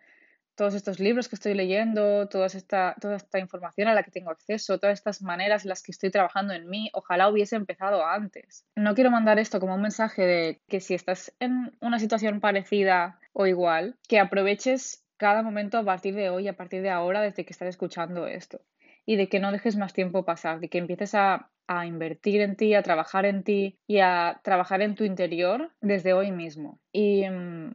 todos 0.54 0.74
estos 0.74 1.00
libros 1.00 1.28
que 1.28 1.36
estoy 1.36 1.54
leyendo, 1.54 2.28
toda 2.28 2.46
esta, 2.46 2.94
toda 3.00 3.16
esta 3.16 3.38
información 3.38 3.88
a 3.88 3.94
la 3.94 4.02
que 4.02 4.10
tengo 4.10 4.30
acceso, 4.30 4.78
todas 4.78 4.98
estas 4.98 5.22
maneras 5.22 5.64
en 5.64 5.70
las 5.70 5.82
que 5.82 5.92
estoy 5.92 6.10
trabajando 6.10 6.52
en 6.52 6.68
mí, 6.68 6.90
ojalá 6.92 7.28
hubiese 7.28 7.56
empezado 7.56 8.04
antes. 8.06 8.64
No 8.76 8.94
quiero 8.94 9.10
mandar 9.10 9.38
esto 9.38 9.60
como 9.60 9.74
un 9.74 9.82
mensaje 9.82 10.22
de 10.22 10.60
que 10.68 10.80
si 10.80 10.94
estás 10.94 11.34
en 11.40 11.72
una 11.80 11.98
situación 11.98 12.40
parecida 12.40 13.18
o 13.32 13.46
igual, 13.46 13.96
que 14.08 14.18
aproveches 14.18 15.04
cada 15.16 15.42
momento 15.42 15.78
a 15.78 15.84
partir 15.84 16.14
de 16.14 16.30
hoy, 16.30 16.48
a 16.48 16.56
partir 16.56 16.82
de 16.82 16.90
ahora, 16.90 17.22
desde 17.22 17.44
que 17.44 17.52
estás 17.52 17.68
escuchando 17.68 18.26
esto. 18.26 18.60
Y 19.06 19.16
de 19.16 19.28
que 19.28 19.40
no 19.40 19.52
dejes 19.52 19.76
más 19.76 19.92
tiempo 19.92 20.24
pasar, 20.24 20.60
de 20.60 20.68
que 20.68 20.78
empieces 20.78 21.14
a, 21.14 21.50
a 21.66 21.86
invertir 21.86 22.40
en 22.40 22.56
ti, 22.56 22.74
a 22.74 22.82
trabajar 22.82 23.24
en 23.24 23.42
ti 23.42 23.78
y 23.86 23.98
a 23.98 24.40
trabajar 24.44 24.82
en 24.82 24.94
tu 24.94 25.04
interior 25.04 25.72
desde 25.80 26.12
hoy 26.12 26.30
mismo. 26.30 26.78
Y 26.92 27.28
mm, 27.28 27.72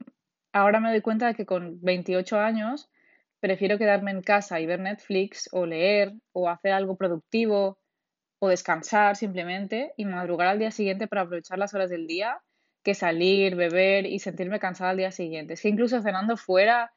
ahora 0.57 0.79
me 0.79 0.89
doy 0.89 1.01
cuenta 1.01 1.27
de 1.27 1.35
que 1.35 1.45
con 1.45 1.79
28 1.81 2.39
años 2.39 2.89
prefiero 3.39 3.77
quedarme 3.77 4.11
en 4.11 4.21
casa 4.21 4.59
y 4.59 4.65
ver 4.65 4.79
Netflix 4.79 5.49
o 5.51 5.65
leer 5.65 6.13
o 6.33 6.49
hacer 6.49 6.73
algo 6.73 6.97
productivo 6.97 7.79
o 8.39 8.49
descansar 8.49 9.15
simplemente 9.15 9.93
y 9.97 10.05
madrugar 10.05 10.47
al 10.47 10.59
día 10.59 10.71
siguiente 10.71 11.07
para 11.07 11.21
aprovechar 11.21 11.57
las 11.57 11.73
horas 11.73 11.89
del 11.89 12.07
día 12.07 12.39
que 12.83 12.93
salir, 12.93 13.55
beber 13.55 14.05
y 14.05 14.19
sentirme 14.19 14.59
cansada 14.59 14.91
al 14.91 14.97
día 14.97 15.11
siguiente. 15.11 15.53
Es 15.53 15.61
que 15.61 15.69
incluso 15.69 16.01
cenando 16.01 16.37
fuera, 16.37 16.93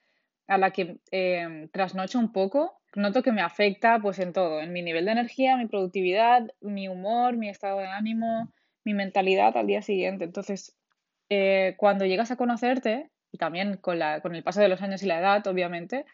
a 0.47 0.59
la 0.59 0.73
que 0.73 0.99
eh, 1.13 1.69
trasnocho 1.73 2.19
un 2.19 2.33
poco, 2.33 2.81
noto 2.95 3.23
que 3.23 3.33
me 3.33 3.41
afecta 3.41 4.01
pues 4.01 4.19
en 4.19 4.33
todo, 4.33 4.61
en 4.61 4.73
mi 4.73 4.83
nivel 4.83 5.05
de 5.05 5.13
energía, 5.13 5.57
mi 5.57 5.67
productividad, 5.67 6.49
mi 6.61 6.89
humor, 6.89 7.37
mi 7.37 7.49
estado 7.49 7.79
de 7.79 7.87
ánimo, 7.87 8.53
mi 8.85 8.95
mentalidad 8.95 9.57
al 9.57 9.67
día 9.67 9.83
siguiente. 9.83 10.25
Entonces, 10.25 10.77
eh, 11.29 11.75
cuando 11.77 12.05
llegas 12.05 12.31
a 12.31 12.37
conocerte, 12.37 13.11
y 13.33 13.39
también 13.39 13.77
con, 13.77 13.99
la, 13.99 14.21
con 14.21 14.35
el 14.35 14.43
paso 14.43 14.61
de 14.61 14.69
los 14.69 14.83
años 14.83 15.03
y 15.03 15.07
la 15.07 15.19
edad, 15.19 15.47
obviamente, 15.47 16.05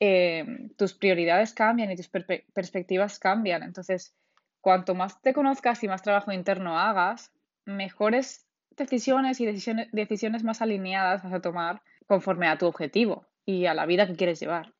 eh, 0.00 0.44
tus 0.76 0.94
prioridades 0.94 1.54
cambian 1.54 1.90
y 1.90 1.96
tus 1.96 2.08
perspectivas 2.08 3.18
cambian. 3.18 3.62
Entonces, 3.62 4.14
cuanto 4.60 4.94
más 4.94 5.20
te 5.22 5.32
conozcas 5.32 5.82
y 5.84 5.88
más 5.88 6.02
trabajo 6.02 6.32
interno 6.32 6.78
hagas, 6.78 7.32
mejores 7.64 8.46
decisiones 8.76 9.40
y 9.40 9.46
decisiones, 9.46 9.88
decisiones 9.92 10.44
más 10.44 10.60
alineadas 10.60 11.22
vas 11.22 11.32
a 11.32 11.40
tomar 11.40 11.82
conforme 12.06 12.48
a 12.48 12.58
tu 12.58 12.66
objetivo 12.66 13.26
y 13.44 13.66
a 13.66 13.74
la 13.74 13.86
vida 13.86 14.06
que 14.06 14.16
quieres 14.16 14.40
llevar. 14.40 14.74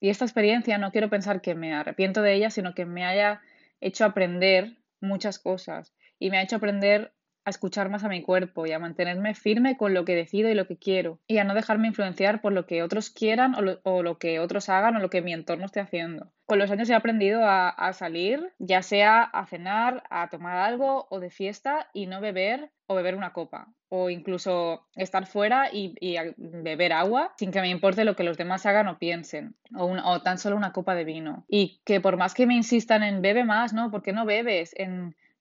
Y 0.00 0.10
esta 0.10 0.24
experiencia 0.24 0.78
no 0.78 0.90
quiero 0.90 1.08
pensar 1.10 1.40
que 1.40 1.54
me 1.54 1.74
arrepiento 1.74 2.22
de 2.22 2.34
ella, 2.34 2.50
sino 2.50 2.74
que 2.74 2.86
me 2.86 3.04
haya 3.04 3.40
hecho 3.80 4.04
aprender 4.04 4.76
muchas 5.00 5.38
cosas 5.38 5.94
y 6.18 6.30
me 6.30 6.38
ha 6.38 6.42
hecho 6.42 6.56
aprender 6.56 7.12
a 7.44 7.50
escuchar 7.50 7.88
más 7.88 8.04
a 8.04 8.08
mi 8.08 8.22
cuerpo 8.22 8.66
y 8.66 8.72
a 8.72 8.78
mantenerme 8.78 9.34
firme 9.34 9.76
con 9.76 9.94
lo 9.94 10.04
que 10.04 10.14
decido 10.14 10.48
y 10.48 10.54
lo 10.54 10.66
que 10.66 10.76
quiero 10.76 11.18
y 11.26 11.38
a 11.38 11.44
no 11.44 11.54
dejarme 11.54 11.88
influenciar 11.88 12.40
por 12.40 12.52
lo 12.52 12.66
que 12.66 12.82
otros 12.82 13.10
quieran 13.10 13.54
o 13.54 14.02
lo, 14.02 14.18
que 14.18 14.40
otros 14.40 14.68
hagan 14.68 14.96
o 14.96 15.00
lo 15.00 15.10
que 15.10 15.22
mi 15.22 15.32
entorno 15.32 15.66
esté 15.66 15.80
haciendo. 15.80 16.32
Con 16.46 16.58
los 16.58 16.70
años 16.70 16.90
he 16.90 16.94
aprendido 16.94 17.42
a, 17.44 17.92
salir, 17.94 18.52
ya 18.58 18.82
sea 18.82 19.22
a 19.22 19.46
cenar, 19.46 20.02
a 20.10 20.28
tomar 20.28 20.58
algo 20.58 21.06
o 21.10 21.20
de 21.20 21.30
fiesta 21.30 21.88
y 21.92 22.06
no 22.06 22.20
beber 22.20 22.70
o 22.86 22.94
beber 22.94 23.14
una 23.14 23.32
copa 23.32 23.68
o 23.94 24.08
incluso 24.08 24.86
estar 24.96 25.26
fuera 25.26 25.68
y, 25.70 25.94
beber 26.38 26.94
agua 26.94 27.34
sin 27.36 27.50
que 27.50 27.60
me 27.60 27.68
importe 27.68 28.04
lo 28.04 28.16
que 28.16 28.24
los 28.24 28.38
demás 28.38 28.64
hagan 28.64 28.88
o 28.88 28.98
piensen, 28.98 29.54
o, 29.76 29.84
o, 29.84 30.22
tan 30.22 30.38
solo 30.38 30.56
una 30.56 30.72
copa 30.72 30.94
de 30.94 31.04
vino. 31.04 31.44
Y 31.46 31.82
que 31.84 32.00
por 32.00 32.16
más 32.16 32.32
que 32.32 32.46
me 32.46 32.54
insistan 32.54 33.02
en 33.02 33.20
bebe 33.20 33.44
más, 33.44 33.74
¿no? 33.74 33.90
¿Por 33.90 34.02
qué 34.02 34.14
no 34.14 34.24
bebes? 34.24 34.74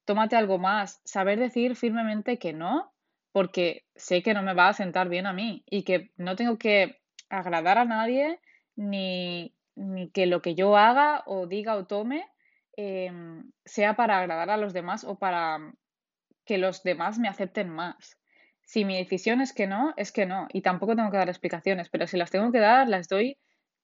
Tómate 0.05 0.35
algo 0.35 0.57
más, 0.57 1.01
saber 1.05 1.39
decir 1.39 1.75
firmemente 1.75 2.39
que 2.39 2.53
no, 2.53 2.93
porque 3.31 3.85
sé 3.95 4.21
que 4.21 4.33
no 4.33 4.43
me 4.43 4.53
va 4.53 4.69
a 4.69 4.73
sentar 4.73 5.09
bien 5.09 5.25
a 5.25 5.33
mí 5.33 5.63
y 5.69 5.83
que 5.83 6.11
no 6.17 6.35
tengo 6.35 6.57
que 6.57 7.01
agradar 7.29 7.77
a 7.77 7.85
nadie 7.85 8.39
ni, 8.75 9.55
que 10.13 10.25
lo 10.25 10.41
que 10.41 10.55
yo 10.55 10.77
haga 10.77 11.23
o 11.25 11.47
diga 11.47 11.75
o 11.75 11.85
tome 11.85 12.25
em, 12.75 13.51
sea 13.65 13.95
para 13.95 14.19
agradar 14.19 14.49
a 14.49 14.57
los 14.57 14.73
demás 14.73 15.03
o 15.03 15.17
para 15.17 15.59
que 16.45 16.57
los 16.57 16.83
demás 16.83 17.19
me 17.19 17.29
acepten 17.29 17.69
más. 17.69 18.17
Si 18.63 18.85
mi 18.85 18.97
decisión 18.97 19.41
es 19.41 19.53
que 19.53 19.67
no, 19.67 19.93
es 19.97 20.11
que 20.11 20.25
no. 20.25 20.47
Y 20.53 20.61
tampoco 20.61 20.95
tengo 20.95 21.11
que 21.11 21.17
dar 21.17 21.29
explicaciones, 21.29 21.89
pero 21.89 22.07
si 22.07 22.17
las 22.17 22.31
tengo 22.31 22.51
que 22.51 22.59
dar, 22.59 22.87
las 22.87 23.07
doy 23.07 23.37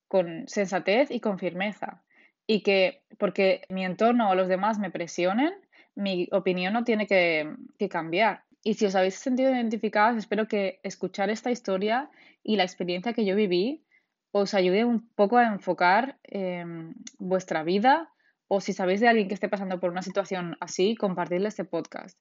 con 0.08 0.48
sensatez 0.48 1.12
y 1.12 1.20
con 1.20 1.40
firmeza. 1.40 2.04
Y 2.46 2.64
que 2.64 3.04
porque 3.18 3.62
mi 3.70 3.86
entorno 3.86 4.30
o 4.30 4.36
los 4.36 4.48
demás 4.48 4.80
me 4.80 4.92
presionen, 4.92 5.54
mi 5.98 6.30
opinión 6.32 6.74
no 6.74 6.84
tiene 6.84 7.08
que, 7.08 7.56
cambiar. 7.90 8.44
Y 8.64 8.76
si 8.76 8.86
os 8.86 8.96
habéis 8.96 9.16
sentido 9.16 9.52
identificadas, 9.52 10.16
espero 10.16 10.48
que 10.48 10.80
escuchar 10.84 11.30
esta 11.30 11.52
historia 11.52 12.10
y 12.44 12.56
la 12.56 12.64
experiencia 12.64 13.14
que 13.14 13.26
yo 13.26 13.36
viví 13.36 13.84
os 14.32 14.54
ayude 14.54 14.86
un 14.86 15.10
poco 15.16 15.38
a 15.38 15.48
enfocar 15.48 16.20
em, 16.24 16.94
vuestra 17.18 17.64
vida 17.64 18.12
o 18.48 18.62
si 18.62 18.74
sabéis 18.74 19.02
de 19.02 19.08
alguien 19.08 19.28
que 19.28 19.34
esté 19.34 19.50
pasando 19.50 19.80
por 19.80 19.90
una 19.90 20.04
situación 20.04 20.56
así, 20.60 20.96
compartirle 20.96 21.48
este 21.48 21.66
podcast. 21.66 22.18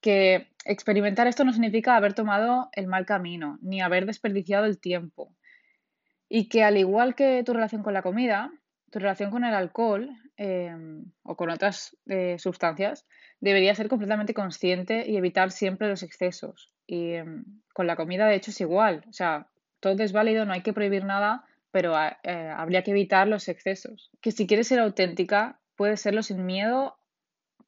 Que 0.00 0.48
experimentar 0.64 1.26
esto 1.26 1.44
no 1.44 1.52
significa 1.52 1.96
haber 1.96 2.14
tomado 2.14 2.68
el 2.72 2.88
mal 2.88 3.06
camino, 3.06 3.58
ni 3.62 3.80
haber 3.80 4.06
desperdiciado 4.06 4.66
el 4.66 4.80
tiempo. 4.80 5.34
Y 6.28 6.48
que 6.48 6.64
al 6.64 6.76
igual 6.76 7.14
que 7.14 7.42
tu 7.44 7.52
relación 7.52 7.82
con 7.82 7.94
la 7.94 8.02
comida, 8.02 8.50
tu 8.94 9.00
relación 9.00 9.32
con 9.32 9.44
el 9.44 9.54
alcohol 9.54 10.08
Em, 10.36 11.12
o 11.22 11.36
con 11.36 11.48
otras 11.50 11.96
eh, 12.06 12.40
sustancias, 12.40 13.06
debería 13.38 13.72
ser 13.76 13.88
completamente 13.88 14.34
consciente 14.34 15.08
y 15.08 15.16
evitar 15.16 15.52
siempre 15.52 15.88
los 15.88 16.02
excesos. 16.02 16.72
Y 16.88 17.12
em, 17.12 17.44
con 17.72 17.86
la 17.86 17.94
comida, 17.94 18.26
de 18.26 18.34
hecho, 18.34 18.50
es 18.50 18.60
igual. 18.60 19.04
O 19.08 19.12
sea, 19.12 19.46
todo 19.78 20.02
es 20.02 20.12
válido, 20.12 20.44
no 20.44 20.52
hay 20.52 20.62
que 20.62 20.72
prohibir 20.72 21.04
nada, 21.04 21.44
pero 21.70 21.94
ah, 21.94 22.18
eh, 22.24 22.52
habría 22.56 22.82
que 22.82 22.90
evitar 22.90 23.28
los 23.28 23.48
excesos. 23.48 24.10
Que 24.20 24.32
si 24.32 24.48
quieres 24.48 24.66
ser 24.66 24.80
auténtica, 24.80 25.60
puedes 25.76 26.00
serlo 26.00 26.24
sin 26.24 26.44
miedo 26.44 26.96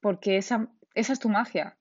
porque 0.00 0.36
esa, 0.36 0.68
esa 0.94 1.12
es 1.12 1.20
tu 1.20 1.28
magia. 1.28 1.76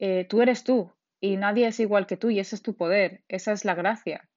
Eh, 0.00 0.26
tú 0.28 0.42
eres 0.42 0.64
tú 0.64 0.92
y 1.20 1.36
nadie 1.36 1.68
es 1.68 1.78
igual 1.78 2.08
que 2.08 2.16
tú 2.16 2.30
y 2.30 2.40
ese 2.40 2.56
es 2.56 2.62
tu 2.62 2.76
poder, 2.76 3.22
esa 3.28 3.52
es 3.52 3.64
la 3.64 3.76
gracia. 3.76 4.28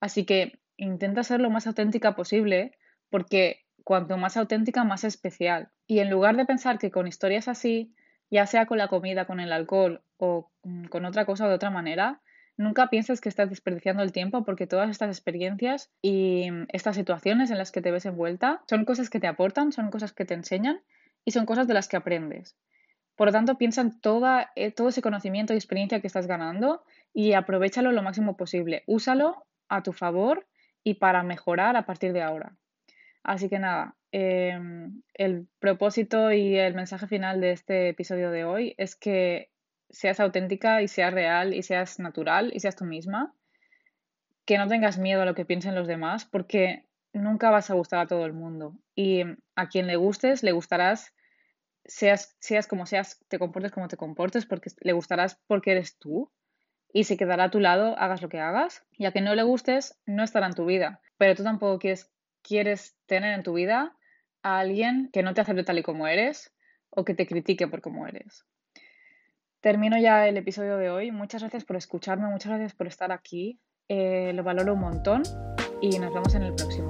Así 0.00 0.24
que 0.24 0.60
intenta 0.78 1.24
ser 1.24 1.40
lo 1.40 1.50
más 1.50 1.66
auténtica 1.66 2.16
posible 2.16 2.72
porque 3.10 3.66
cuanto 3.90 4.16
más 4.16 4.36
auténtica, 4.36 4.84
más 4.84 5.02
especial. 5.02 5.72
Y 5.88 5.98
en 5.98 6.10
lugar 6.10 6.36
de 6.36 6.46
pensar 6.46 6.78
que 6.78 6.92
con 6.92 7.08
historias 7.08 7.48
así, 7.48 7.92
ya 8.30 8.46
sea 8.46 8.66
con 8.66 8.78
la 8.78 8.86
comida, 8.86 9.24
con 9.24 9.40
el 9.40 9.52
alcohol 9.52 10.00
o 10.16 10.48
mm, 10.62 10.84
con 10.84 11.04
otra 11.04 11.24
cosa 11.24 11.46
o 11.46 11.48
de 11.48 11.56
otra 11.56 11.70
manera, 11.70 12.20
nunca 12.56 12.86
pienses 12.86 13.20
que 13.20 13.28
estás 13.28 13.50
desperdiciando 13.50 14.04
el 14.04 14.12
tiempo 14.12 14.44
porque 14.44 14.68
todas 14.68 14.90
estas 14.90 15.10
experiencias 15.10 15.90
y 16.02 16.52
mm, 16.52 16.66
estas 16.68 16.94
situaciones 16.94 17.50
en 17.50 17.58
las 17.58 17.72
que 17.72 17.82
te 17.82 17.90
ves 17.90 18.06
envuelta 18.06 18.62
son 18.68 18.84
cosas 18.84 19.10
que 19.10 19.18
te 19.18 19.26
aportan, 19.26 19.72
son 19.72 19.90
cosas 19.90 20.12
que 20.12 20.24
te 20.24 20.34
enseñan 20.34 20.80
y 21.24 21.32
son 21.32 21.44
cosas 21.44 21.66
de 21.66 21.74
las 21.74 21.88
que 21.88 21.96
aprendes. 21.96 22.56
Por 23.16 23.26
lo 23.26 23.32
tanto, 23.32 23.58
piensa 23.58 23.80
en 23.80 23.98
eh, 24.54 24.70
todo 24.70 24.88
ese 24.90 25.02
conocimiento 25.02 25.52
y 25.52 25.56
experiencia 25.56 26.00
que 26.00 26.06
estás 26.06 26.28
ganando 26.28 26.84
y 27.12 27.32
aprovechalo 27.32 27.90
lo 27.90 28.04
máximo 28.04 28.36
posible. 28.36 28.84
Úsalo 28.86 29.48
a 29.68 29.82
tu 29.82 29.92
favor 29.92 30.46
y 30.84 30.94
para 30.94 31.24
mejorar 31.24 31.74
a 31.74 31.86
partir 31.86 32.12
de 32.12 32.22
ahora. 32.22 32.54
Así 33.22 33.48
que 33.48 33.58
nada, 33.58 33.96
em, 34.12 35.02
el 35.14 35.46
propósito 35.58 36.32
y 36.32 36.56
el 36.56 36.74
mensaje 36.74 37.06
final 37.06 37.40
de 37.40 37.52
este 37.52 37.88
episodio 37.90 38.30
de 38.30 38.44
hoy 38.44 38.74
es 38.78 38.96
que 38.96 39.50
seas 39.90 40.20
auténtica 40.20 40.82
y 40.82 40.88
seas 40.88 41.12
real 41.12 41.54
y 41.54 41.62
seas 41.62 41.98
natural 41.98 42.50
y 42.54 42.60
seas 42.60 42.76
tú 42.76 42.84
misma. 42.84 43.34
Que 44.44 44.58
no 44.58 44.68
tengas 44.68 44.98
miedo 44.98 45.22
a 45.22 45.26
lo 45.26 45.34
que 45.34 45.44
piensen 45.44 45.74
los 45.74 45.86
demás 45.86 46.24
porque 46.24 46.86
nunca 47.12 47.50
vas 47.50 47.70
a 47.70 47.74
gustar 47.74 48.00
a 48.00 48.06
todo 48.06 48.26
el 48.26 48.32
mundo. 48.32 48.76
Y 48.94 49.22
a 49.54 49.68
quien 49.68 49.86
le 49.86 49.96
gustes, 49.96 50.42
le 50.42 50.52
gustarás, 50.52 51.14
seas, 51.84 52.36
seas 52.40 52.66
como 52.66 52.86
seas, 52.86 53.20
te 53.28 53.38
comportes 53.38 53.72
como 53.72 53.88
te 53.88 53.96
comportes, 53.96 54.46
porque 54.46 54.70
le 54.80 54.92
gustarás 54.92 55.40
porque 55.46 55.72
eres 55.72 55.98
tú 55.98 56.30
y 56.92 57.04
se 57.04 57.16
quedará 57.16 57.44
a 57.44 57.50
tu 57.50 57.60
lado, 57.60 57.96
hagas 57.98 58.22
lo 58.22 58.28
que 58.28 58.40
hagas. 58.40 58.84
Y 58.92 59.06
a 59.06 59.12
quien 59.12 59.24
no 59.24 59.34
le 59.34 59.42
gustes, 59.42 59.98
no 60.06 60.24
estará 60.24 60.46
en 60.46 60.54
tu 60.54 60.64
vida. 60.66 61.00
Pero 61.18 61.34
tú 61.34 61.42
tampoco 61.42 61.78
quieres, 61.78 62.10
quieres 62.42 62.96
tener 63.06 63.34
en 63.34 63.42
tu 63.42 63.54
vida 63.54 63.96
a 64.42 64.58
alguien 64.58 65.10
que 65.12 65.22
no 65.22 65.34
te 65.34 65.40
acepte 65.40 65.64
tal 65.64 65.78
y 65.78 65.82
como 65.82 66.06
eres 66.06 66.52
o 66.90 67.04
que 67.04 67.14
te 67.14 67.26
critique 67.26 67.68
por 67.68 67.80
cómo 67.80 68.06
eres. 68.06 68.44
Termino 69.60 69.98
ya 69.98 70.26
el 70.26 70.36
episodio 70.36 70.76
de 70.78 70.90
hoy. 70.90 71.10
Muchas 71.10 71.42
gracias 71.42 71.64
por 71.64 71.76
escucharme, 71.76 72.28
muchas 72.28 72.50
gracias 72.50 72.74
por 72.74 72.86
estar 72.86 73.12
aquí. 73.12 73.60
Eh, 73.88 74.32
lo 74.34 74.42
valoro 74.42 74.74
un 74.74 74.80
montón 74.80 75.22
y 75.82 75.98
nos 75.98 76.14
vemos 76.14 76.34
en 76.34 76.42
el 76.42 76.54
próximo. 76.54 76.88